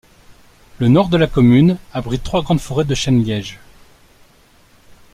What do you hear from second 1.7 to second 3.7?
abrite trois grandes forêts de chêne-liège.